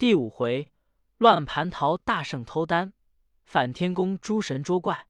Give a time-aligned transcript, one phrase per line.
[0.00, 0.72] 第五回，
[1.18, 2.94] 乱蟠桃大圣偷丹，
[3.44, 5.06] 反天宫诸神捉怪。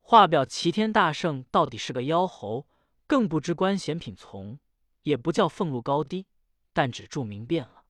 [0.00, 2.66] 话表齐天大圣到底是个妖猴，
[3.06, 4.58] 更不知官衔品从，
[5.02, 6.26] 也不叫俸禄高低，
[6.72, 7.84] 但只注明变了。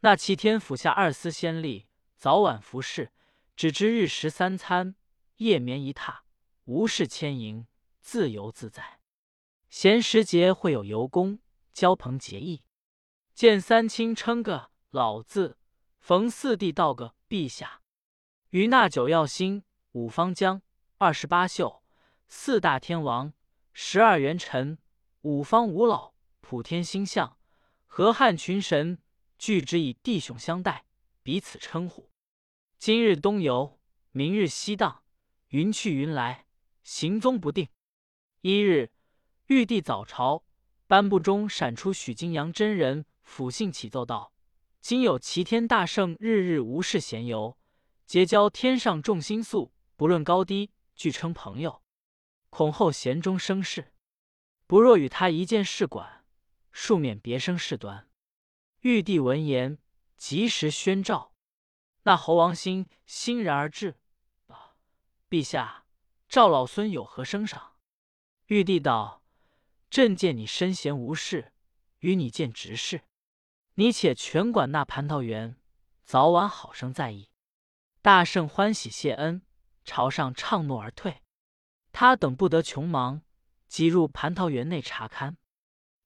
[0.00, 3.12] 那齐天府下二司仙吏，早晚服侍，
[3.54, 4.96] 只知日食三餐，
[5.36, 6.22] 夜眠一榻，
[6.64, 7.68] 无事牵营，
[8.00, 8.98] 自由自在。
[9.68, 11.38] 闲时节会有游宫，
[11.72, 12.64] 交朋结义，
[13.32, 15.58] 见三清称个老字。
[16.00, 17.82] 逢四弟道个陛下，
[18.48, 19.62] 于那九曜星、
[19.92, 20.60] 五方将、
[20.98, 21.82] 二十八宿、
[22.26, 23.32] 四大天王、
[23.72, 24.78] 十二元辰、
[25.20, 27.36] 五方五老、普天星象、
[27.86, 28.98] 河汉群神，
[29.38, 30.84] 俱之以弟兄相待，
[31.22, 32.10] 彼此称呼。
[32.78, 33.78] 今日东游，
[34.10, 35.02] 明日西荡，
[35.48, 36.46] 云去云来，
[36.82, 37.68] 行踪不定。
[38.40, 38.90] 一日，
[39.46, 40.44] 玉帝早朝，
[40.86, 44.32] 颁布中闪出许金阳真人抚信启奏道。
[44.80, 47.58] 今有齐天大圣日日无事闲游，
[48.06, 51.82] 结交天上众星宿，不论高低，俱称朋友。
[52.48, 53.92] 恐后闲中生事，
[54.66, 56.24] 不若与他一见事管，
[56.72, 58.08] 庶免别生事端。
[58.80, 59.78] 玉帝闻言，
[60.16, 61.34] 及时宣召。
[62.04, 63.96] 那猴王星欣然而至，
[64.46, 64.76] 啊
[65.28, 65.84] 陛下，
[66.26, 67.74] 赵老孙有何升赏？
[68.46, 69.22] 玉帝道
[69.90, 71.52] ：“朕见你身闲无事，
[71.98, 73.02] 与你见执事。”
[73.80, 75.56] 你且全管那蟠桃园，
[76.04, 77.30] 早晚好生在意。
[78.02, 79.40] 大圣欢喜谢恩，
[79.86, 81.22] 朝上唱诺而退。
[81.90, 83.22] 他等不得穷忙，
[83.68, 85.36] 即入蟠桃园内查勘。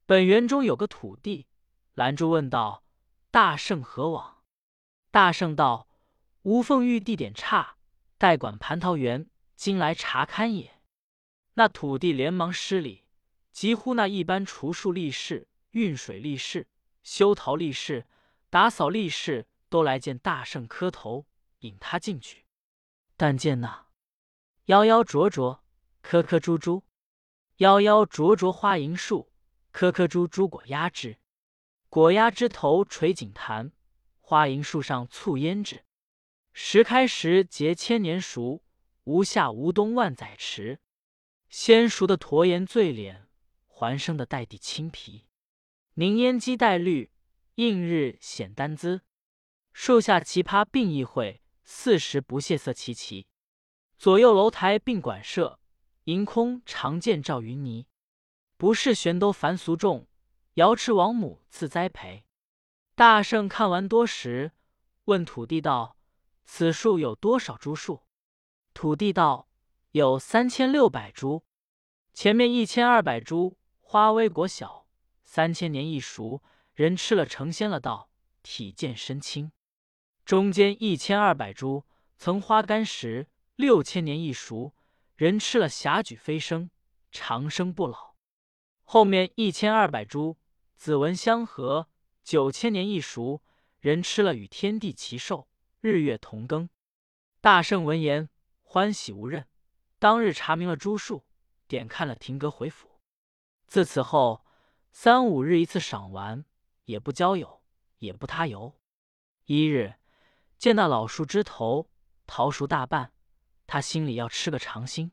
[0.06, 1.48] 本园中有个土地，
[1.94, 2.84] 拦住问道
[3.32, 4.44] ：“大圣何往？”
[5.10, 5.88] 大圣道
[6.42, 7.78] ：“吾奉玉帝点差，
[8.16, 10.80] 代管蟠桃园，今来查勘也。”
[11.54, 13.08] 那土地连忙施礼，
[13.50, 16.68] 急呼那一般除树力士、运水力士。
[17.04, 18.06] 修陶立士、
[18.50, 21.26] 打扫立士都来见大圣磕头，
[21.60, 22.46] 引他进去。
[23.16, 23.86] 但见那
[24.64, 25.62] 妖妖灼灼、
[26.00, 26.82] 颗颗珠珠，
[27.58, 29.30] 妖妖灼灼花银树，
[29.70, 31.18] 颗颗珠珠果压枝。
[31.88, 33.70] 果压枝头垂锦坛，
[34.18, 35.84] 花银树上簇胭脂。
[36.52, 38.64] 时开时结千年熟，
[39.04, 40.80] 无夏无冬万载迟。
[41.48, 43.28] 鲜熟的驼颜醉脸，
[43.66, 45.26] 还生的带地青皮。
[45.96, 47.12] 凝烟肌带绿，
[47.54, 49.02] 映日显丹姿。
[49.72, 53.28] 树下奇葩并议会，四时不谢色齐齐。
[53.96, 55.60] 左右楼台并馆舍，
[56.04, 57.86] 迎空常见赵云霓。
[58.56, 60.08] 不是玄都凡俗众，
[60.54, 62.24] 瑶池王母自栽培。
[62.96, 64.50] 大圣看完多时，
[65.04, 65.96] 问土地道
[66.44, 68.02] ：“此树有多少株树？”
[68.74, 69.48] 土地道
[69.92, 71.44] ：“有三千六百株。
[72.12, 74.82] 前面一千二百株，花微果小。”
[75.34, 78.08] 三千年一熟，人吃了成仙了道，
[78.44, 79.50] 体健身轻。
[80.24, 81.84] 中间一千二百株，
[82.16, 84.76] 曾花干时，六千年一熟，
[85.16, 86.70] 人吃了霞举飞升，
[87.10, 88.14] 长生不老。
[88.84, 90.38] 后面一千二百株，
[90.76, 91.88] 紫纹相合，
[92.22, 93.42] 九千年一熟，
[93.80, 95.48] 人吃了与天地齐寿，
[95.80, 96.68] 日月同庚。
[97.40, 98.28] 大圣闻言
[98.62, 99.48] 欢喜无任，
[99.98, 101.24] 当日查明了株数，
[101.66, 103.00] 点看了亭阁回府。
[103.66, 104.43] 自此后。
[104.96, 106.44] 三五日一次赏玩，
[106.84, 107.64] 也不交友，
[107.98, 108.78] 也不他游。
[109.46, 109.96] 一日
[110.56, 111.90] 见那老树枝头
[112.28, 113.12] 桃熟大半，
[113.66, 115.10] 他心里要吃个尝新。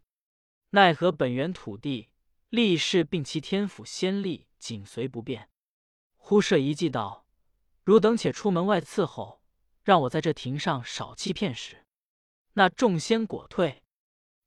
[0.70, 2.12] 奈何本园土地
[2.50, 5.50] 立誓并其天府仙力紧随不变。
[6.16, 7.26] 忽设一计道
[7.84, 9.42] ：“汝等且出门外伺候，
[9.82, 11.88] 让我在这亭上少憩片时。”
[12.54, 13.82] 那众仙果退。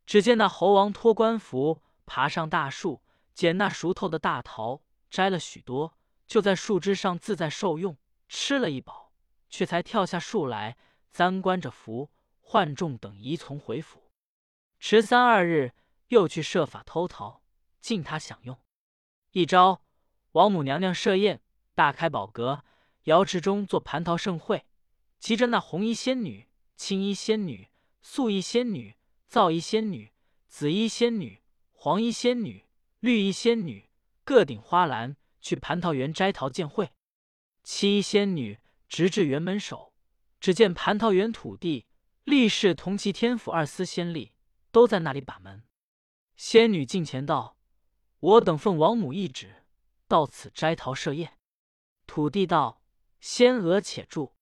[0.07, 3.03] 只见那猴王脱官服，爬上大树，
[3.35, 4.84] 捡那熟透的大桃。
[5.15, 7.97] 摘了许多，就在树枝上自在受用，
[8.29, 9.13] 吃了一饱，
[9.49, 10.77] 却才跳下树来，
[11.13, 12.11] 簪观着符，
[12.41, 14.11] 唤众等依从回府。
[14.81, 15.73] 迟三二日，
[16.09, 17.45] 又去设法偷桃，
[17.81, 18.59] 尽他享用。
[19.31, 19.85] 一朝，
[20.33, 21.41] 王母娘娘设宴，
[21.77, 22.65] 大开宝阁，
[23.05, 24.67] 瑶池中做蟠桃盛会，
[25.21, 27.69] 集着那红衣仙女、青衣仙女、
[28.03, 28.97] 素衣仙女、
[29.29, 30.13] 皂衣仙女、
[30.49, 31.41] 紫衣仙女、
[31.71, 32.67] 黄衣仙女、
[32.99, 33.89] 绿衣仙女。
[34.25, 36.93] 各顶花篮去蟠桃园摘桃见会，
[37.63, 39.93] 七仙女直至园门首，
[40.41, 41.87] 只见蟠桃园土地
[42.25, 44.33] 力士同其天府二司仙吏
[44.73, 45.65] 都在那里把门。
[46.37, 47.59] 仙女近前道
[48.19, 49.65] ：“我等奉王母懿旨，
[50.09, 51.39] 到此摘桃设宴。”
[52.07, 52.83] 土地道
[53.21, 54.35] ：“仙娥且住，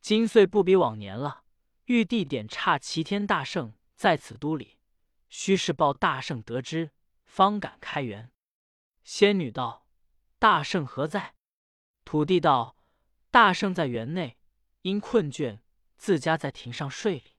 [0.00, 1.44] 今岁不比往年了。
[1.84, 4.78] 玉帝点差齐天大圣在此都里，
[5.28, 6.90] 须是报大圣得知，
[7.24, 8.30] 方敢开园。”
[9.04, 9.86] 仙女道
[10.38, 11.34] ：“大圣何在？”
[12.04, 12.76] 土地道
[13.30, 14.38] ：“大圣在园内，
[14.82, 15.60] 因困倦，
[15.96, 17.36] 自家在亭上睡里。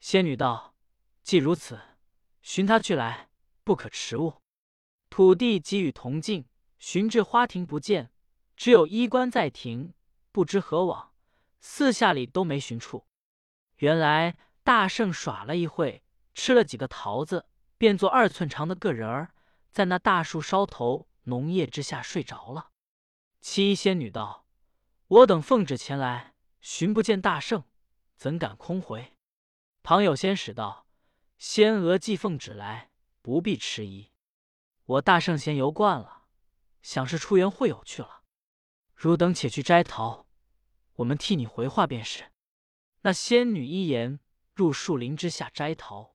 [0.00, 0.74] 仙女道
[1.22, 1.80] ：“既如此，
[2.42, 3.28] 寻他去来，
[3.64, 4.42] 不可迟误。”
[5.08, 6.46] 土地即与同进，
[6.78, 8.10] 寻至花亭不见，
[8.56, 9.94] 只有衣冠在庭，
[10.30, 11.12] 不知何往，
[11.60, 13.06] 四下里都没寻处。
[13.76, 16.02] 原来大圣耍了一会，
[16.34, 17.46] 吃了几个桃子，
[17.76, 19.34] 变作二寸长的个人儿，
[19.72, 22.70] 在那大树梢头浓叶之下睡着了。
[23.40, 24.46] 七衣仙女道
[25.08, 27.64] ：“我等奉旨前来，寻不见大圣，
[28.14, 29.16] 怎敢空回？”
[29.82, 30.86] 旁有仙使道
[31.38, 32.90] ：“仙娥既奉旨来，
[33.22, 34.12] 不必迟疑。”
[34.84, 36.26] 我大圣闲游惯了，
[36.82, 38.22] 想是出园会友去了。
[38.94, 40.26] 汝等且去摘桃，
[40.96, 42.30] 我们替你回话便是。
[43.00, 44.20] 那仙女一言，
[44.54, 46.14] 入树林之下摘桃。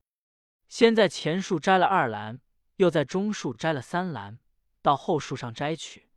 [0.68, 2.40] 先在前树摘了二篮，
[2.78, 4.40] 又在中树摘了三篮，
[4.82, 6.08] 到后树上摘去。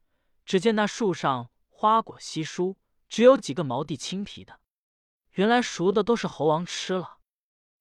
[0.46, 2.78] 只见那树上花果稀疏，
[3.08, 4.60] 只有几个毛地青皮的。
[5.34, 7.19] 原来熟的都是猴王吃了。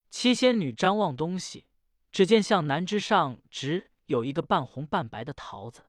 [0.09, 1.67] 七仙女张望东西，
[2.11, 3.87] 只见向南之上直。
[4.07, 5.85] 有一个半红半白的桃子，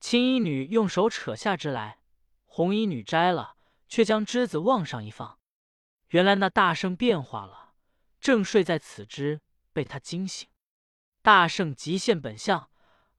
[0.00, 2.00] 青衣女用手扯下枝来，
[2.46, 3.54] 红衣女摘了，
[3.86, 5.38] 却将枝子往上一放。
[6.08, 7.74] 原来那大圣变化了，
[8.18, 9.40] 正睡在此枝，
[9.72, 10.48] 被他惊醒。
[11.24, 12.68] 大圣即现本相，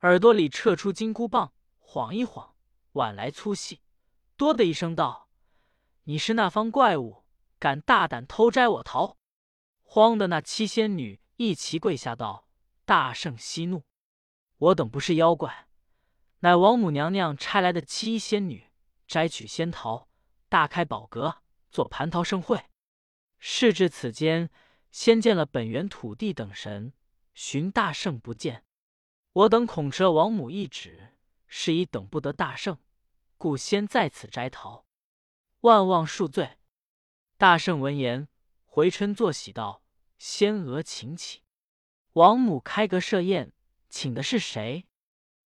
[0.02, 2.54] 耳朵里撤出金箍棒，晃一晃，
[2.92, 3.81] 挽来粗细，
[4.38, 5.28] 哆的一声道
[6.06, 7.24] ：“你是那方怪物，
[7.57, 9.18] 敢大胆偷摘我桃！”
[9.81, 12.48] 慌的那七仙女一齐跪下道
[12.86, 13.81] ：“大圣息怒。”
[14.57, 15.68] 我等不是妖怪，
[16.42, 18.69] 乃王母娘娘差来的七仙女，
[19.07, 20.07] 摘取仙桃，
[20.48, 21.38] 大开宝阁，
[21.72, 22.66] 做蟠桃盛会。
[23.40, 24.52] 事至此间，
[24.92, 26.94] 先见了本源土地等神，
[27.36, 28.66] 寻大圣不见。
[29.34, 31.14] 我等恐迟了王母一旨，
[31.46, 32.80] 是以等不得大圣，
[33.38, 34.86] 故先在此摘桃，
[35.60, 36.58] 万望恕罪。
[37.38, 38.28] 大圣闻言，
[38.66, 39.84] 回嗔作喜道
[40.18, 41.44] ：“仙娥请起。”
[42.14, 43.52] 王母开阁设宴。
[43.88, 44.88] 请的是谁？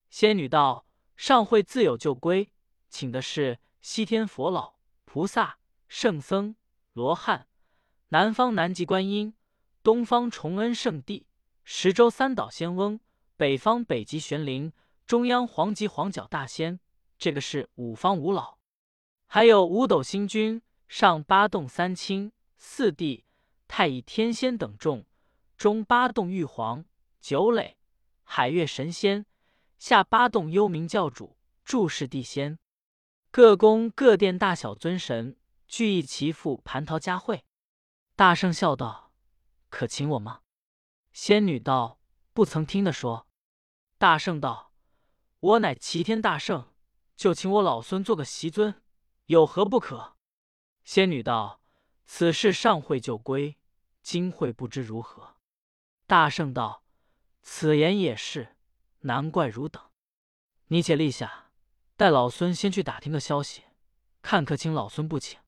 [0.09, 2.51] 仙女道：“上会自有就规，
[2.89, 6.55] 请的是西天佛老、菩萨、圣僧、
[6.93, 7.45] 罗汉；
[8.07, 9.35] 南方南极观音，
[9.83, 11.27] 东方崇恩圣地，
[11.71, 12.99] 十洲三岛仙翁，
[13.37, 14.73] 北方北极玄灵，
[15.05, 16.79] 中央黄极黄角大仙。
[17.19, 18.57] 这个是五方五老，
[19.27, 23.23] 还有五斗星君、上八洞三清、四帝、
[23.67, 25.05] 太乙天仙等众，
[25.55, 26.83] 中八洞玉皇、
[27.21, 27.77] 九磊。”
[28.25, 29.27] 海月神仙，
[29.77, 32.57] 下八洞幽冥教主，注释地仙，
[33.29, 35.37] 各宫各殿大小尊神
[35.67, 37.45] 聚一齐赴蟠桃佳会。
[38.15, 39.13] 大圣笑道
[39.69, 40.41] ：“可请我吗？”
[41.11, 41.99] 仙女道
[42.33, 43.27] ：“不曾听的说。”
[43.97, 44.73] 大圣道
[45.39, 46.73] ：“我乃齐天大圣，
[47.15, 48.81] 就请我老孙做个席尊，
[49.25, 50.17] 有何不可？”
[50.83, 51.61] 仙女道
[52.05, 53.57] ：“此事上会就归，
[54.01, 55.37] 今会不知如何。”
[56.07, 56.83] 大圣道。
[57.41, 58.57] 此言也是，
[58.99, 59.81] 难怪汝等。
[60.67, 61.51] 你且立下，
[61.95, 63.63] 待老孙先去打听个消息，
[64.21, 65.39] 看可请老孙不请。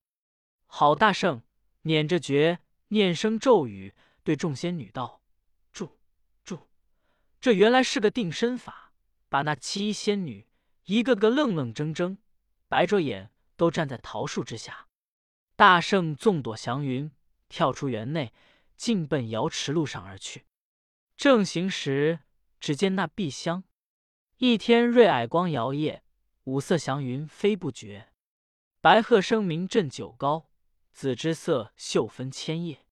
[0.65, 1.43] 好大圣，
[1.81, 3.93] 捻着诀，念声咒语，
[4.23, 5.20] 对众仙女道：“！”
[7.41, 8.93] 这原来是个定身法，
[9.27, 10.47] 把那七仙女
[10.85, 12.19] 一个个愣愣怔怔，
[12.67, 14.87] 白着眼，都站在桃树之下。
[15.55, 17.11] 大圣纵躲祥云，
[17.49, 18.31] 跳出园内，
[18.77, 20.45] 径奔瑶池路上而去。
[21.17, 22.19] 正行时，
[22.59, 23.63] 只见那碧香，
[24.37, 26.01] 一天瑞霭光摇曳，
[26.43, 28.09] 五色祥云飞不绝。
[28.81, 30.51] 白鹤声鸣震九高，
[30.91, 32.85] 紫之色秀分千叶。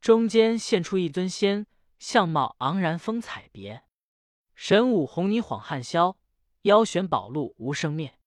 [0.00, 1.66] 中间现出一尊仙，
[1.98, 3.84] 相貌昂然风采别。
[4.54, 6.16] 神武红泥晃汉霄，
[6.62, 8.18] 腰悬宝鹿无生面。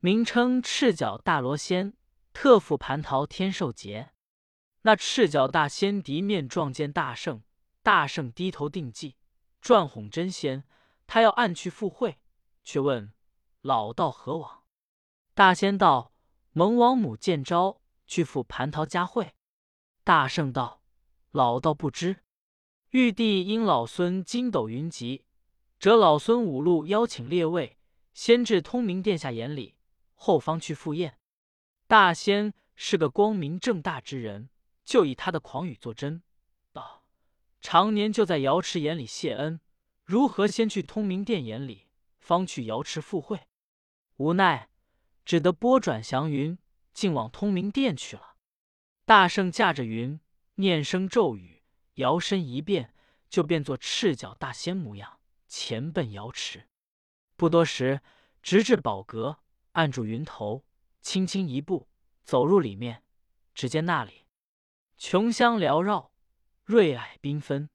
[0.00, 1.94] 名称赤脚大罗仙，
[2.32, 4.12] 特赴蟠桃天寿节。
[4.82, 7.42] 那赤脚大仙敌面撞见大圣。
[7.82, 9.16] 大圣低头定计，
[9.60, 10.64] 转哄真仙，
[11.06, 12.18] 他要暗去赴会，
[12.64, 13.12] 却问
[13.60, 14.64] 老道何往？
[15.34, 16.12] 大仙道：
[16.50, 19.34] 蒙王母见招，去赴蟠桃佳会。
[20.02, 20.82] 大圣道：
[21.30, 22.24] 老道不知。
[22.96, 25.26] 玉帝因老孙筋斗云集，
[25.78, 27.76] 折老孙五路邀请列位，
[28.14, 29.74] 先至通明殿下眼里，
[30.14, 31.18] 后方去赴宴。
[31.86, 34.48] 大仙是个光明正大之人，
[34.82, 36.22] 就以他的狂语作真
[36.72, 37.04] 道。
[37.60, 39.60] 常年就在瑶池眼里谢恩，
[40.02, 41.88] 如何先去通明殿眼里，
[42.18, 43.40] 方去瑶池赴会？
[44.16, 44.70] 无奈
[45.26, 46.56] 只得拨转祥云，
[46.94, 48.36] 竟往通明殿去了。
[49.04, 50.18] 大圣驾着云，
[50.54, 51.55] 念声咒语，
[51.96, 52.94] 摇身一变，
[53.28, 56.68] 就变作赤脚大仙模样，前奔瑶池。
[57.36, 58.00] 不多时，
[58.42, 59.40] 直至宝阁，
[59.72, 60.64] 按住云头，
[61.02, 61.88] 轻轻一步，
[62.24, 63.02] 走入里面，
[63.54, 64.26] 只见那里
[64.96, 66.12] 琼香缭绕，
[66.64, 67.68] 瑞霭缤纷，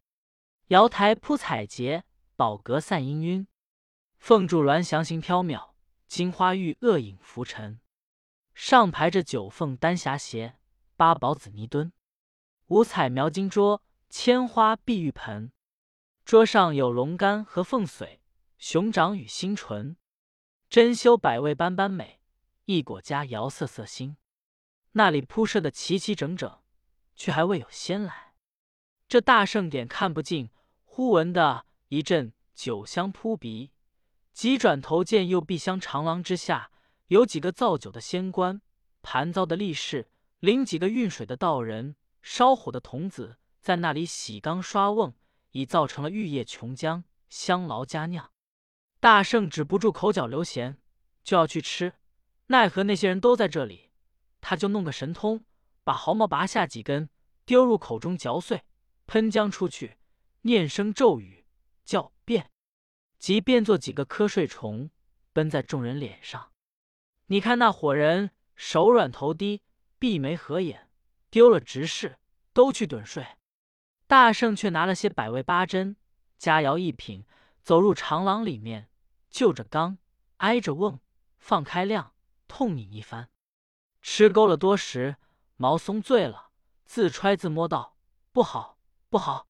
[0.67, 2.03] 瑶台铺彩洁，
[2.35, 3.45] 宝阁散氤氲，
[4.17, 5.71] 凤柱鸾翔形缥缈，
[6.07, 7.79] 金花玉萼影浮沉。
[8.53, 10.57] 上排着九凤丹霞鞋，
[10.95, 11.93] 八宝紫泥墩，
[12.67, 15.53] 五彩描金桌，千花碧玉盆。
[16.25, 18.19] 桌上有龙肝和凤髓，
[18.57, 19.95] 熊掌与星唇，
[20.69, 22.19] 珍馐百味般般美，
[22.65, 24.17] 一果佳肴色色新。
[24.91, 26.59] 那里铺设的齐齐整整，
[27.15, 28.33] 却还未有仙来。
[29.07, 30.49] 这大盛典看不尽，
[30.83, 33.71] 忽闻得一阵酒香扑鼻，
[34.33, 36.69] 急转头见右壁厢长廊之下，
[37.07, 38.61] 有几个造酒的仙官，
[39.01, 45.13] 盘糟的力士，领几个运水的道人，烧火的童子，在那里洗缸刷瓮，
[45.51, 48.31] 已造成了玉液琼浆，香醪佳酿。
[48.99, 50.77] 大圣止不住口角流涎，
[51.23, 51.93] 就要去吃，
[52.47, 53.91] 奈何那些人都在这里。
[54.41, 55.45] 他就弄个神通，
[55.83, 57.09] 把毫毛拔下几根，
[57.45, 58.63] 丢入口中嚼碎，
[59.05, 59.97] 喷浆出去，
[60.41, 61.45] 念声咒语，
[61.85, 62.49] 叫变，
[63.19, 64.89] 即变作几个瞌睡虫，
[65.33, 66.51] 奔在众人脸上。
[67.27, 69.61] 你看那伙人手软头低，
[69.99, 70.89] 闭眉合眼，
[71.29, 72.17] 丢了执事，
[72.53, 73.25] 都去盹睡。
[74.11, 75.95] 大圣却拿了些百味八珍
[76.37, 77.25] 佳肴一品，
[77.63, 78.89] 走入长廊里面，
[79.29, 79.99] 就着缸，
[80.35, 80.99] 挨着瓮，
[81.37, 82.13] 放开量，
[82.45, 83.29] 痛饮一番。
[84.01, 85.15] 吃够了多时，
[85.55, 86.49] 毛松醉了，
[86.83, 87.95] 自揣自摸道
[88.33, 88.77] ：“不好，
[89.07, 89.47] 不好！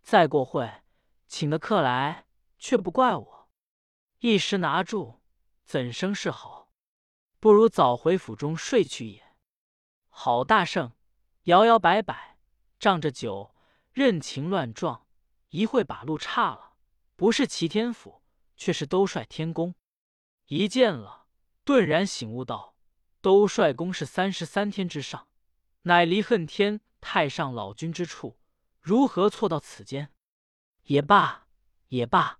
[0.00, 0.84] 再过会，
[1.26, 2.26] 请的客来，
[2.56, 3.48] 却不怪我。
[4.20, 5.20] 一时拿住，
[5.64, 6.70] 怎生是好？
[7.40, 9.34] 不如早回府中睡去也。”
[10.08, 10.92] 好大圣，
[11.46, 12.38] 摇摇摆摆，
[12.78, 13.56] 仗着酒，
[13.98, 15.08] 任情乱撞，
[15.48, 16.74] 一会把路岔了，
[17.16, 18.22] 不是齐天府，
[18.56, 19.74] 却是兜率天宫。
[20.46, 21.26] 一见了，
[21.64, 22.76] 顿然醒悟道。
[23.20, 25.26] 兜率宫是三十三天之上，
[25.82, 28.38] 乃离恨天太上老君之处，
[28.80, 30.14] 如何错到此间？
[30.84, 31.48] 也罢，
[31.88, 32.38] 也罢，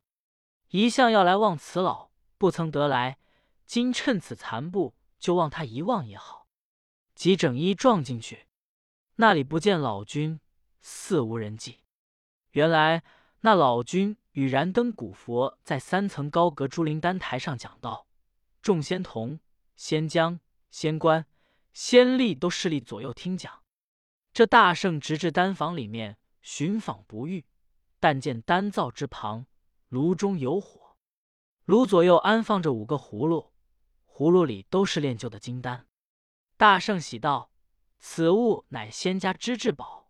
[0.69, 3.19] 一向要来望此老，不曾得来，
[3.67, 6.47] 今趁此残步，就望他一望也好。
[7.17, 8.47] 即整衣撞进去，
[9.17, 10.38] 那里不见老君，
[10.80, 11.80] 似无人迹。
[12.52, 13.02] 原来
[13.40, 18.06] 那老君与燃灯古佛在三层高阁朱灵丹台上讲道，
[18.62, 19.40] 众仙童、
[19.76, 20.40] 仙将。
[20.70, 21.25] 仙官、
[21.73, 23.62] 仙吏都势力左右听讲。
[24.35, 27.47] 这大圣直至丹房里面寻访不遇，
[27.99, 29.47] 但见丹灶之旁
[29.88, 30.99] 炉中有火，
[31.64, 33.54] 炉左右安放着五个葫芦，
[34.06, 35.87] 葫芦里都是炼就的金丹。
[36.58, 37.50] 大圣喜道
[37.99, 40.08] ：“此物乃仙家之至宝，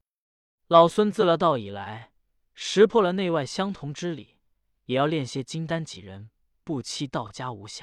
[0.68, 2.12] 老孙自了道以来，
[2.54, 4.38] 识破了内外相同之理，
[4.84, 6.30] 也要炼些金丹几人，
[6.62, 7.82] 不欺道家无暇。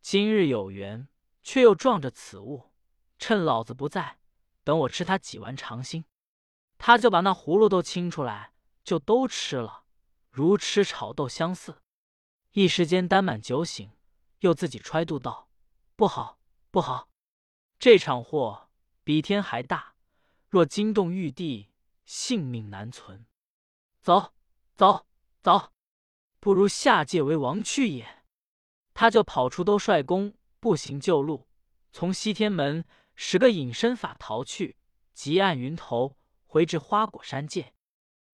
[0.00, 1.08] 今日有缘。”
[1.46, 2.72] 却又撞着此物，
[3.20, 4.18] 趁老子不在，
[4.64, 6.04] 等我吃他几丸长心，
[6.76, 9.84] 他就把那葫芦都清出来，就都吃了，
[10.28, 11.80] 如吃炒豆相似。
[12.50, 13.92] 一时间丹满酒醒，
[14.40, 15.48] 又自己揣度道
[15.94, 16.40] ：“不好，
[16.72, 17.08] 不好！
[17.78, 18.68] 这场祸
[19.04, 19.94] 比天还大，
[20.48, 21.68] 若惊动玉帝，
[22.06, 23.26] 性命难存。
[24.00, 24.32] 走，
[24.74, 25.06] 走，
[25.42, 25.74] 走，
[26.40, 28.24] 不如下界为王去也。”
[28.94, 30.32] 他就跑出兜率宫。
[30.58, 31.46] 步行旧路，
[31.92, 32.84] 从西天门
[33.14, 34.76] 使个隐身法逃去，
[35.12, 37.72] 急按云头回至花果山界。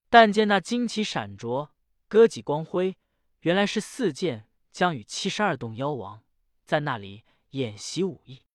[0.08, 1.74] 但见那旌旗闪着，
[2.08, 2.96] 歌戟光辉，
[3.40, 6.22] 原来是四剑将与七十二洞妖王
[6.64, 8.46] 在那里演习武艺。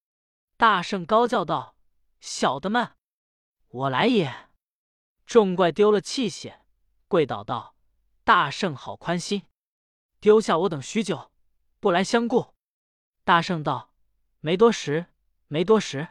[0.55, 1.75] 大圣高叫道
[2.19, 2.95] ：“小的们，
[3.67, 4.46] 我来也！”
[5.27, 6.61] 众怪丢了器械，
[7.09, 7.75] 跪倒道
[8.23, 9.43] ：“大圣好宽心，
[10.21, 11.33] 丢下我等许久，
[11.81, 12.55] 不来相顾。”
[13.25, 13.93] 大圣道
[14.39, 15.07] ：“没多时，
[15.49, 16.07] 没多时。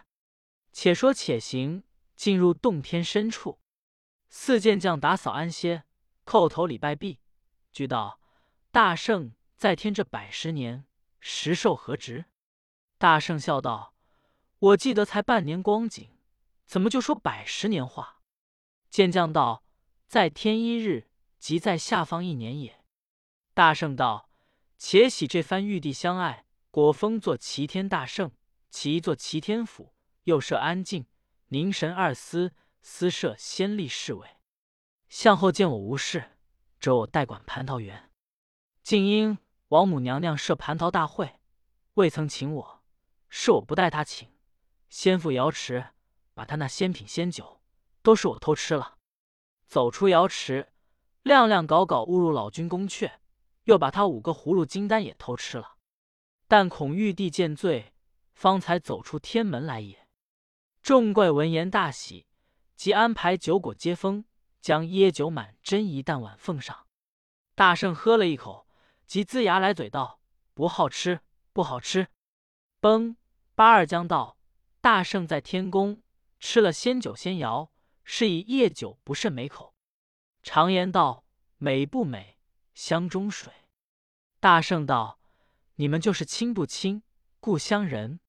[0.71, 1.83] 且说且行，
[2.15, 3.59] 进入洞天深处。
[4.29, 5.85] 四剑将打扫安歇，
[6.27, 7.19] 叩头礼拜毕，
[7.73, 8.21] 俱道：
[8.71, 10.85] 大圣在天这百十年，
[11.21, 12.27] 实寿何值？”
[12.99, 13.95] 大圣笑道
[14.59, 16.19] ：“我记得才半年光景，
[16.67, 18.13] 怎么就说百十年话？”
[18.91, 19.65] 剑将道
[20.07, 22.85] ：“在天一日，即在下方一年也。”
[23.55, 24.31] 大圣道
[24.79, 28.33] ：“且喜这番玉帝相爱。”果封作齐天大圣，
[28.69, 31.07] 其一座齐天府，又设安静、
[31.49, 32.53] 凝神二司，
[32.83, 34.29] 司设仙吏侍卫。
[35.09, 36.37] 向后见我无事，
[36.79, 38.11] 着我代管蟠桃园。
[38.83, 39.39] 竟因
[39.69, 41.41] 王母娘娘设蟠桃大会，
[41.95, 42.85] 未曾请我，
[43.31, 44.29] 是我不待她请。
[44.91, 45.93] 先赴瑶池，
[46.35, 47.56] 把他那仙品仙酒，
[48.07, 48.99] 都是我偷吃了。
[49.67, 50.73] 走出瑶池，
[51.25, 53.11] 亮亮搞搞误入老君宫阙，
[53.65, 55.75] 又把他五个葫芦金丹也偷吃了。
[56.47, 57.93] 但恐玉帝见罪，
[58.33, 60.07] 方才走出天门来也。
[60.81, 62.29] 众怪闻言大喜，
[62.77, 64.25] 即安排酒果接风，
[64.61, 66.87] 将椰酒满斟一担碗奉上。
[67.57, 68.69] 大圣喝了一口，
[69.05, 70.21] 即龇牙来嘴道
[70.55, 71.23] ：“不好吃，
[71.53, 72.07] 不好吃。”
[72.79, 73.17] 崩
[73.57, 74.39] 八二将道
[74.81, 76.01] ：“大圣在天宫
[76.39, 77.71] 吃了仙酒仙肴，
[78.09, 79.75] 是以夜酒不甚美口。
[80.43, 81.25] 常言道：
[81.59, 82.39] 美不美，
[82.73, 83.53] 香中水。
[84.39, 85.19] 大圣道：
[85.75, 87.03] 你们就是亲不亲，
[87.41, 88.21] 故乡人。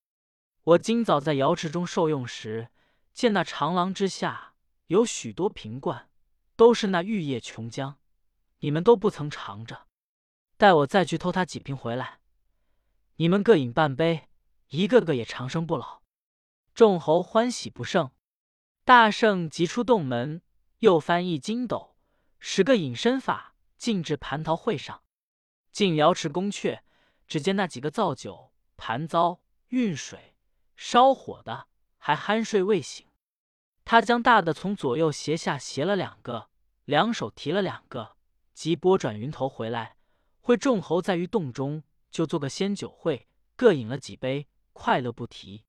[0.64, 2.70] 我今早在瑶池中受用时，
[3.14, 4.56] 见那长廊之下
[4.88, 6.10] 有许多瓶罐，
[6.56, 7.96] 都是那玉液琼浆，
[8.60, 9.88] 你们都不曾尝着。
[10.58, 12.20] 待我再去偷他几瓶回来，
[13.18, 14.28] 你们各饮半杯。”
[14.70, 16.02] 一个个也长生不老，
[16.74, 18.12] 众猴欢喜不胜。
[18.88, 20.42] 大圣急出洞门，
[20.80, 21.98] 又翻一筋斗，
[22.40, 25.04] 使个隐身法，进至蟠桃会上。
[25.74, 26.80] 进瑶池宫阙，
[27.28, 30.38] 只见那几个造酒、盘糟、运水、
[30.78, 31.68] 烧火的，
[31.98, 33.06] 还酣睡未醒。
[33.84, 36.48] 他将大的从左右斜下斜了两个，
[36.86, 38.16] 两手提了两个，
[38.54, 39.98] 即拨转云头回来，
[40.40, 43.28] 会众猴在于洞中，就做个仙酒会，
[43.58, 44.48] 各饮了几杯。
[44.72, 45.66] 快乐不提，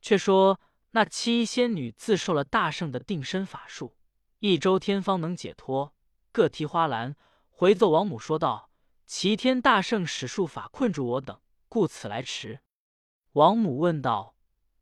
[0.00, 0.60] 却说
[0.94, 3.96] 那七仙女自受了大圣的定身法术，
[4.38, 5.92] 一周天方能解脱，
[6.30, 7.16] 各提花篮
[7.50, 8.70] 回奏王母说道
[9.04, 12.60] ：“齐天大圣使术法困住我等，故此来迟。”
[13.34, 14.36] 王母问道：“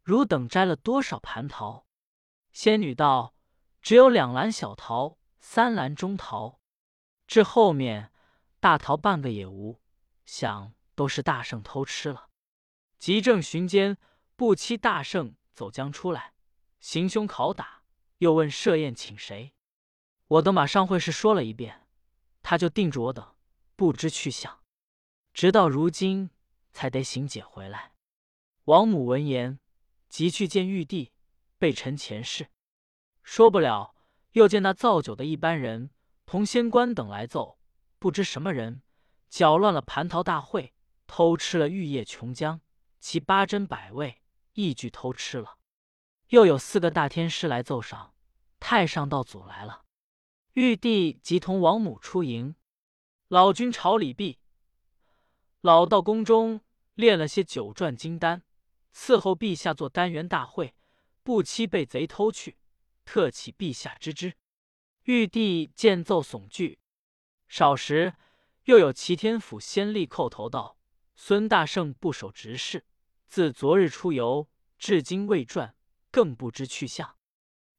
[0.05, 1.87] 汝等摘了多少蟠桃？”
[2.53, 3.35] 仙女道
[3.81, 6.61] ：“只有两篮小桃，三篮中桃，
[7.27, 8.13] 至后面
[8.61, 9.81] 大桃半个也无，
[10.27, 12.29] 想都是大圣偷吃了。”
[13.01, 13.97] 急正寻间，
[14.37, 16.35] 不期大圣走将出来，
[16.81, 17.83] 行凶拷打，
[18.19, 19.55] 又问设宴请谁。
[20.29, 21.87] 我等马上会事说了一遍，
[22.43, 23.35] 他就定住我等，
[23.77, 24.61] 不知去向，
[25.35, 26.31] 直到如今
[26.73, 27.93] 才得行解回来。
[28.65, 29.59] 王母闻言，
[30.09, 31.13] 即去见玉帝，
[31.59, 32.49] 备陈前事。
[33.23, 33.95] 说不了，
[34.33, 35.91] 又见那造酒的一班人
[36.25, 37.59] 同仙官等来奏，
[37.99, 38.83] 不知什么人
[39.29, 40.73] 搅乱了蟠桃大会，
[41.07, 42.61] 偷吃了玉液琼浆。
[43.01, 44.22] 其八珍百味，
[44.55, 45.59] 一举偷吃了。
[46.29, 48.15] 又有四个大天师来奏上，
[48.59, 49.85] 太上道祖来了。
[50.55, 52.55] 玉帝即同王母出迎，
[53.29, 54.39] 老君朝礼毕。
[55.61, 56.61] 老道宫中
[56.95, 58.43] 炼了些九转金丹，
[58.95, 60.75] 伺候陛下做丹元大会，
[61.23, 62.59] 不期被贼偷去，
[63.05, 64.35] 特启陛下知之。
[65.05, 66.79] 玉帝见奏悚惧。
[67.49, 68.15] 少时，
[68.65, 70.79] 又有齐天府先吏叩头道
[71.17, 72.85] ：“孙大圣不守职事。”
[73.33, 75.75] 自昨日出游，至今未转，
[76.11, 77.17] 更不知去向。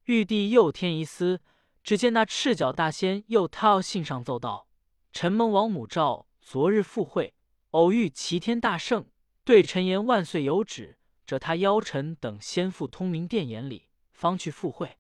[0.06, 1.42] 玉帝又添一思，
[1.84, 4.68] 只见那赤脚大仙又他要信上奏道
[5.14, 7.36] ：“臣蒙王母诏，昨日赴会，
[7.70, 9.06] 偶遇齐天大圣，
[9.44, 14.98] 对臣言万岁有旨，着他邀臣等先赴通明殿眼里，方去赴会。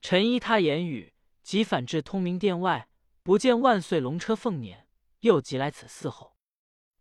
[0.00, 2.88] 臣依他言语，即返至通明殿外，
[3.22, 4.78] 不见万岁龙车凤辇，
[5.20, 6.36] 又即来此伺候。”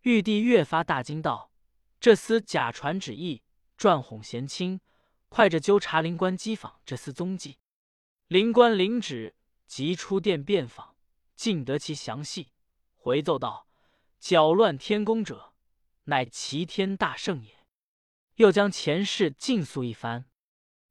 [0.06, 1.50] 玉帝越发大惊道。
[2.06, 3.42] 这厮假传旨意，
[3.76, 4.80] 转哄贤卿，
[5.28, 7.58] 快着纠察灵官机访这厮踪迹。
[8.28, 10.96] 灵官领旨，即出殿遍访，
[11.36, 12.52] 尽得其详细。
[12.94, 13.68] 回奏道：
[14.20, 15.56] 搅乱天宫者，
[16.04, 17.66] 乃齐天大圣也。
[18.36, 20.26] 又将前世尽诉一番。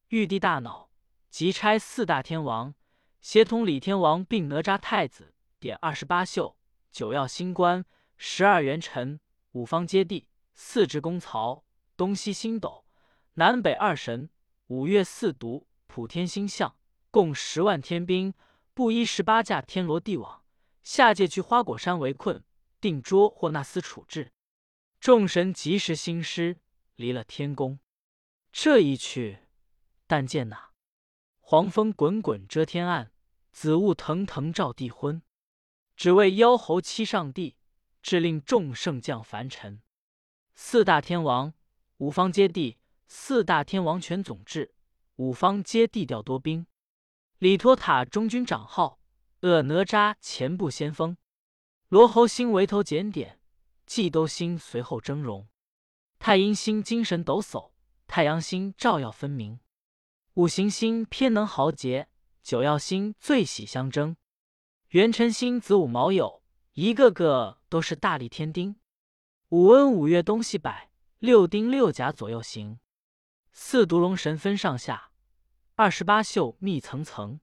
[0.09, 0.90] 玉帝大恼，
[1.31, 2.74] 即差四大天王
[3.20, 6.57] 协同李天王并哪吒太子，点二十八宿、
[6.90, 7.85] 九曜星官、
[8.16, 9.20] 十二元辰、
[9.53, 10.24] 五方揭谛。
[10.54, 11.64] 四至公曹，
[11.96, 12.84] 东西星斗，
[13.34, 14.30] 南北二神，
[14.68, 16.76] 五岳四渎，普天星象，
[17.10, 18.32] 共十万天兵，
[18.72, 20.44] 布衣十八架天罗地网，
[20.82, 22.44] 下界去花果山围困，
[22.80, 24.32] 定捉或那厮处置。
[25.00, 26.60] 众神及时兴师，
[26.96, 27.78] 离了天宫。
[28.52, 29.40] 这一去，
[30.06, 30.70] 但见那
[31.40, 33.12] 黄风滚滚遮天暗，
[33.50, 35.20] 紫雾腾腾照地昏，
[35.96, 37.56] 只为妖猴欺上帝，
[38.00, 39.82] 致令众圣降凡尘。
[40.56, 41.52] 四大天王，
[41.96, 44.72] 五方皆地；四大天王全总制，
[45.16, 46.66] 五方皆地调多兵。
[47.38, 49.00] 李托塔中军长号，
[49.40, 51.16] 恶哪吒前部先锋。
[51.88, 53.40] 罗侯星围头检点，
[53.84, 55.46] 嫉斗星随后峥嵘。
[56.20, 57.72] 太阴星精神抖擞，
[58.06, 59.58] 太阳星照耀分明。
[60.34, 62.08] 五行星偏能豪杰，
[62.44, 64.16] 九曜星最喜相争。
[64.90, 66.40] 元辰星子午卯酉，
[66.74, 68.76] 一个个都是大力天丁。
[69.54, 70.90] 五温五月东西摆，
[71.20, 72.80] 六丁六甲左右行。
[73.52, 75.12] 四毒龙神分上下，
[75.76, 77.38] 二十八宿密层层。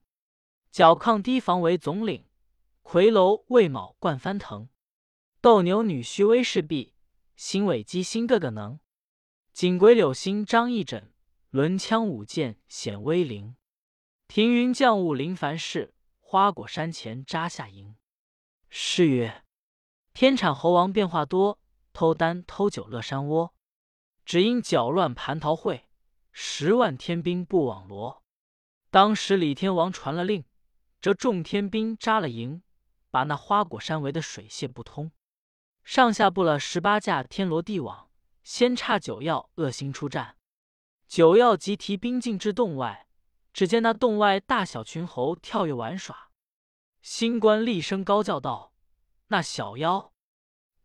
[0.70, 2.26] 角亢堤防为总领，
[2.82, 4.68] 魁楼未卯冠翻腾。
[5.40, 6.92] 斗牛女虚威势毕，
[7.34, 8.78] 星尾鸡星个个能。
[9.54, 11.14] 锦鬼柳星张翼枕，
[11.48, 13.56] 轮枪舞剑显威灵。
[14.28, 17.96] 停云降雾临凡世，花果山前扎下营。
[18.68, 19.44] 诗曰：
[20.12, 21.58] 天产猴王变化多，
[21.92, 23.54] 偷丹偷酒乐山窝。
[24.24, 25.88] 只因搅乱蟠桃会，
[26.30, 28.22] 十万天兵不网罗。
[28.90, 30.44] 当时李天王传了令，
[31.00, 32.62] 这众天兵扎了营，
[33.10, 35.10] 把那花果山围得水泄不通。
[35.82, 38.08] 上下布了十八架天罗地网，
[38.44, 40.36] 先差九曜恶星出战。
[41.08, 43.08] 九曜即提兵进至洞外，
[43.52, 46.30] 只见那洞外大小群猴跳跃玩耍。
[47.02, 48.72] 星官厉声高叫道
[49.28, 50.11] ：“那小妖，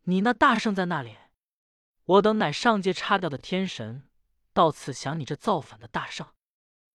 [0.08, 1.18] 你那大圣在那里？
[2.04, 4.08] 我等乃上界差掉的天神，
[4.54, 6.26] 到此降你这造反的大圣，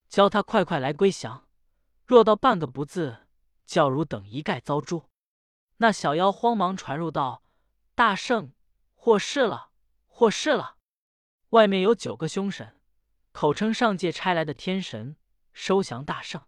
[0.10, 1.47] 教他快快来归降。
[2.08, 3.28] 若到半个不字，
[3.67, 5.12] 教汝等一概遭诛。”
[5.78, 7.43] 那小妖慌忙传入道。
[7.93, 8.52] 大圣，
[8.95, 9.69] 获释了，
[10.08, 10.78] 获释了！
[11.49, 12.82] 外面有九个凶神，
[13.32, 15.15] 口称上界差来的天神，
[15.52, 16.41] 收降大圣。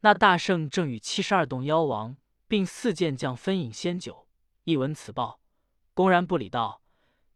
[0.00, 4.28] 那大圣正与七十二洞妖王并四剑将分饮仙酒，
[4.64, 5.40] 一闻此报，
[5.96, 6.82] 公然不理道：“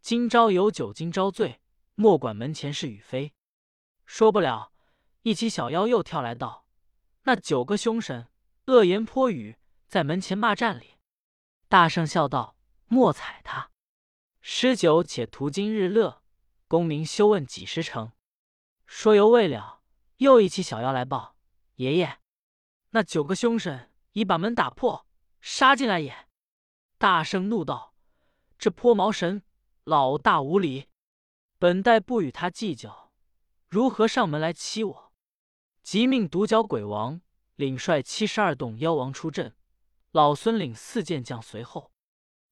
[0.03, 1.63] 今朝有酒今朝醉，
[1.95, 3.33] 莫管门前是与非。”
[4.05, 4.71] 说不了，
[5.23, 6.67] 一起小妖又跳来道
[7.25, 8.29] ：“那九个凶神
[8.67, 10.99] 恶言泼语，在门前骂战里。”
[11.69, 12.55] 大圣笑道。
[12.93, 13.71] 莫睬他，
[14.41, 16.25] 诗酒且图今日乐，
[16.67, 18.11] 功名休问几时成。
[18.85, 19.81] 说犹未了，
[20.17, 21.37] 又一起小妖来报
[21.77, 22.19] ：“爷爷，
[22.91, 25.07] 那九个凶神已把门打破，
[25.41, 26.27] 杀进来也。”
[26.99, 27.90] 大圣怒道
[28.61, 29.43] ：“这泼毛神，
[29.85, 30.91] 老大无礼！
[31.59, 33.11] 本待不与他计较，
[33.67, 35.13] 如何上门来欺我？”
[35.83, 37.23] 即命独角鬼王
[37.57, 39.57] 领率七十二洞妖王出阵，
[40.11, 41.91] 老孙领四剑将随后。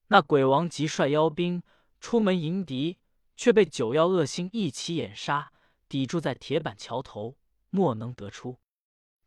[0.07, 1.63] 那鬼王即率妖兵
[2.01, 2.97] 出门迎敌，
[3.37, 5.53] 却被九妖恶星一起掩杀，
[5.91, 7.37] 抵住在铁板桥头，
[7.69, 8.59] 莫能得出。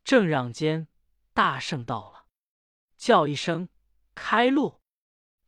[0.02, 0.88] 正让间，
[1.32, 2.26] 大圣到了，
[2.96, 3.68] 叫一声
[4.16, 4.80] ：“开路！”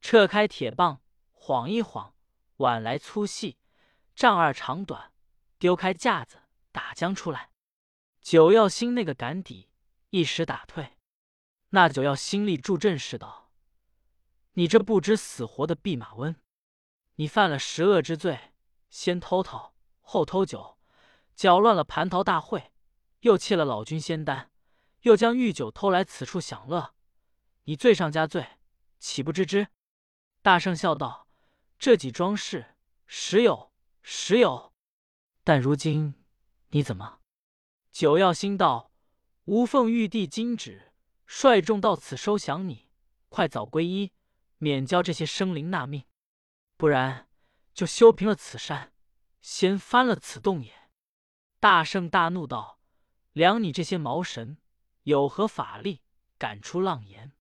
[0.00, 1.00] 撤开铁棒，
[1.46, 2.14] 晃一晃，
[2.56, 3.58] 碗来粗细，
[4.14, 5.12] 丈二长短，
[5.58, 6.38] 丢开架子，
[6.72, 7.50] 打将出来。
[8.22, 9.68] 九曜星那个赶抵，
[10.08, 10.96] 一时打退。
[11.68, 13.50] 那九曜星力助阵似道。
[14.54, 16.34] 你这不知死活的弼马温，
[17.16, 18.54] 你犯了十恶之罪，
[18.88, 20.78] 先偷桃，后偷酒，
[21.34, 22.72] 搅乱了蟠桃大会，
[23.20, 24.50] 又弃了老君仙丹，
[25.02, 26.94] 又将御酒偷来此处享乐，
[27.64, 28.56] 你罪上加罪，
[28.98, 29.68] 岂不知之？
[30.40, 31.23] 大圣笑道
[31.78, 34.72] ：“这几桩事，时有，时有。
[35.42, 36.14] 但如今
[36.68, 37.20] 你怎么？”
[37.92, 38.92] 九曜星道
[39.44, 40.92] ：“吾奉玉帝金旨，
[41.26, 42.88] 率众到此收降你，
[43.28, 44.12] 快早归依。”
[44.58, 46.06] 免教这些生灵纳命，
[46.78, 47.28] 不然
[47.74, 48.94] 就修平了此山，
[49.42, 50.72] 掀翻了此洞也。
[51.60, 52.80] 大圣大怒道
[53.32, 54.56] ：“量你这些毛神
[55.02, 56.00] 有何法力，
[56.38, 57.32] 敢出浪言？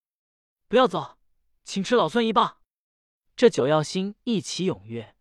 [0.68, 1.18] 不要走，
[1.62, 2.58] 请吃老孙一棒！”
[3.36, 5.16] 这九曜星一起踊跃。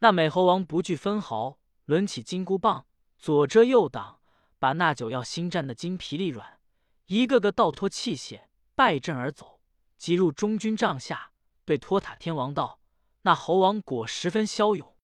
[0.00, 2.86] 那美猴王不惧分毫，抡起金箍棒，
[3.18, 4.20] 左遮右挡，
[4.58, 6.60] 把那九曜星战得筋疲力软，
[7.06, 8.42] 一个个倒脱器械，
[8.74, 9.60] 败阵而走。
[9.96, 11.32] 急入中军帐下，
[11.64, 12.80] 对托塔天王道
[13.22, 14.96] ：“那猴王果十分骁勇，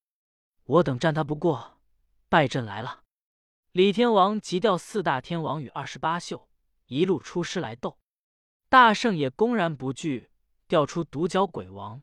[0.64, 1.78] 我等战他不过，
[2.28, 3.02] 败阵来了。”
[3.72, 6.48] 李天王急调四大天王与二十八宿
[6.86, 7.98] 一路出师来斗。
[8.70, 10.30] 大圣也公然不惧，
[10.66, 12.00] 调出独角鬼王、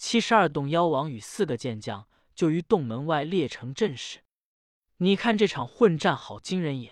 [0.00, 4.20] 七十二洞妖王与四个剑将，就于洞门外列成阵势。
[4.96, 6.90] 你看这场混战好惊人也！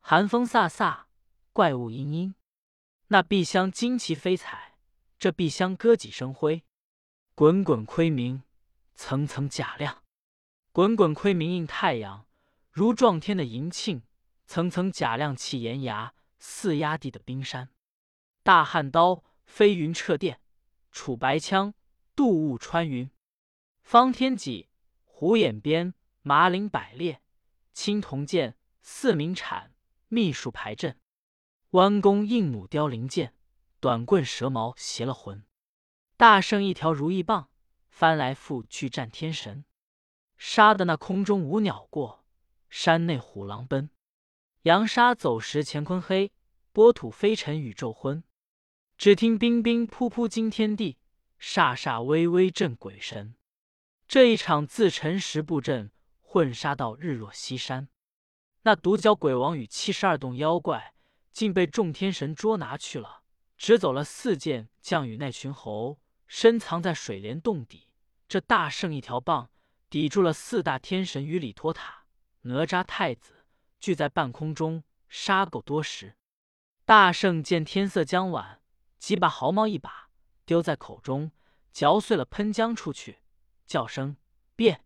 [0.00, 1.04] 寒风飒飒，
[1.52, 2.34] 怪物阴阴。
[3.06, 4.78] 那碧香旌旗飞彩，
[5.16, 6.64] 这碧香歌戟生辉，
[7.36, 8.42] 滚滚窥明，
[8.96, 10.02] 层层甲亮。
[10.72, 12.26] 滚滚窥明映太阳，
[12.72, 14.02] 如撞天的银磬；
[14.44, 17.70] 层层甲亮气岩崖，似压地的冰山。
[18.42, 20.40] 大汉刀飞云掣电，
[20.90, 21.74] 楚白枪
[22.18, 23.08] 渡雾穿云。
[23.80, 24.68] 方天戟
[25.04, 27.20] 虎眼鞭，麻翎百列；
[27.72, 29.72] 青铜剑四明铲，
[30.08, 30.98] 秘术排阵。
[31.70, 33.34] 弯弓硬弩雕翎箭，
[33.78, 35.46] 短棍蛇矛邪了魂。
[36.16, 37.50] 大圣一条如意棒，
[37.88, 39.64] 翻来覆去战天神，
[40.36, 42.24] 杀得那空中无鸟过，
[42.68, 43.90] 山内虎狼奔。
[44.62, 46.32] 扬沙走石乾坤黑，
[46.72, 48.24] 波土飞尘宇宙昏。
[48.96, 50.98] 只听冰冰扑扑惊天地，
[51.40, 53.34] 煞煞微微震鬼神。
[54.06, 57.88] 这一场自辰时布阵，混杀到日落西山。
[58.62, 60.94] 那独角鬼王与七十二洞妖怪。
[61.30, 63.22] 竟被众天神捉拿去了，
[63.56, 67.92] 只走了四剑将与那群猴，深藏在水帘洞底。
[68.26, 69.48] 这大圣一条棒
[69.88, 72.06] 抵住了四大天神与李托塔，
[72.40, 73.44] 哪吒太子
[73.78, 76.16] 聚在半空中，杀够多时。
[76.84, 78.60] 大圣见天色将晚，
[78.98, 80.07] 即把毫毛一把
[80.48, 81.30] 丢在口中，
[81.72, 83.18] 嚼碎了喷浆出去，
[83.66, 84.16] 叫声
[84.56, 84.82] 变，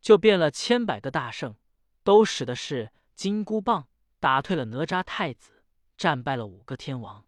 [0.00, 1.54] 就变了千百个大圣，
[2.02, 5.62] 都使的是金箍棒，打退了哪吒太子，
[5.98, 7.26] 战败了五个天王。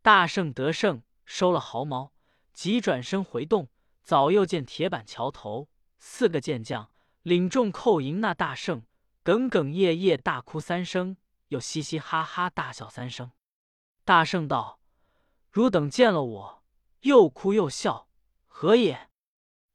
[0.00, 2.12] 大圣得胜，收了毫毛，
[2.52, 3.68] 急转身回洞，
[4.04, 8.84] 早又见铁板桥头四个健将领众叩迎那大圣，
[9.24, 11.16] 哽哽咽咽大哭三声，
[11.48, 13.32] 又嘻嘻哈哈大笑三声。
[14.04, 14.78] 大圣道
[15.50, 16.61] ：“汝等见了我，
[17.02, 18.08] 又哭又笑，
[18.48, 19.08] 何也？”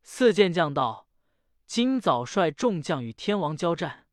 [0.03, 1.07] 四健将道
[1.65, 4.07] ：“今早率众将与天王交战，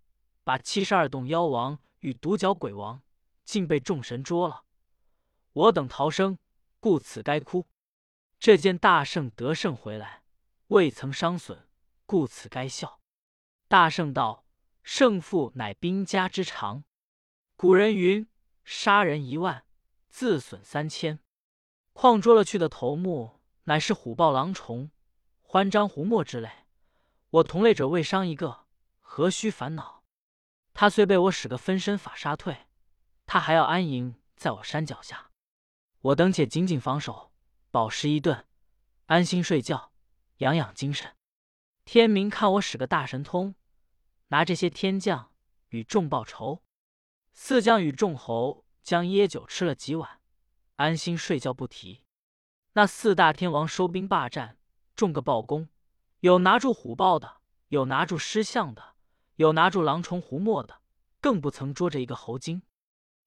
[0.45, 3.03] 把七十二洞妖王与独角鬼王，
[3.45, 4.65] 竟被众神捉了。
[5.53, 6.39] 我等逃生，
[6.79, 7.67] 故此该哭。
[8.39, 10.23] 这见大圣得胜回来，
[10.69, 11.69] 未曾伤损，
[12.07, 13.01] 故此该笑。”
[13.69, 14.45] 大圣道
[14.83, 16.85] ：“胜负乃兵家之常。
[17.57, 18.29] 古人云：
[18.65, 19.65] 杀人一万。”
[20.11, 21.19] 自损三千，
[21.95, 24.91] 况捉了去的头目，乃是虎豹狼虫、
[25.41, 26.51] 欢张胡墨之类。
[27.31, 28.67] 我同类者未伤一个，
[29.01, 30.05] 何须烦恼？
[30.75, 32.67] 他虽被我使个分身法杀退，
[33.25, 35.31] 他还要安营在我山脚下。
[36.01, 37.33] 我等且紧紧防守，
[37.71, 38.45] 饱食一顿，
[39.07, 39.93] 安心睡觉，
[40.39, 41.17] 养养精神。
[41.87, 43.55] 天明看我使个大神通，
[44.29, 45.33] 拿这些天将
[45.69, 46.63] 与众报仇。
[47.33, 48.63] 四将与众侯。
[48.85, 50.21] 将椰酒吃了几碗，
[50.77, 52.05] 安心睡觉不提。
[52.73, 54.59] 那四大天王收兵霸占，
[54.97, 55.69] 众个报功，
[56.21, 57.37] 有拿住虎豹的，
[57.69, 58.95] 有拿住狮象的，
[59.37, 60.81] 有拿住狼虫胡墨的，
[61.21, 62.63] 更不曾捉着一个猴精。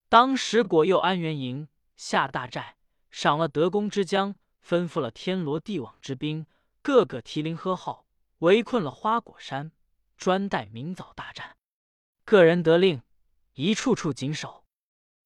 [0.09, 2.77] 当时果又安元营下大寨，
[3.09, 6.45] 赏了得功之将，吩咐了天罗地网之兵，
[6.81, 8.05] 个个提铃喝号，
[8.39, 9.71] 围困了花果山，
[10.17, 11.55] 专待明早大战。
[12.25, 13.01] 个人得令，
[13.53, 14.65] 一处处紧守。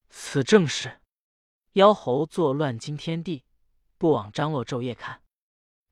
[0.10, 1.01] 此正是
[1.73, 3.45] 妖猴作乱惊天地，
[3.97, 5.21] 不枉张罗昼夜看。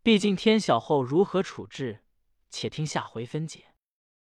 [0.04, 2.04] 毕竟天晓后如何处置，
[2.50, 3.69] 且听下回分解。